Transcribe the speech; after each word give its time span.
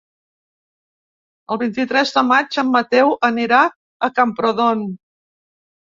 El 1.55 1.59
vint-i-tres 1.63 2.15
de 2.17 2.23
maig 2.31 2.59
en 2.63 2.71
Mateu 2.79 3.15
anirà 3.33 3.61
a 4.09 4.13
Camprodon. 4.21 4.83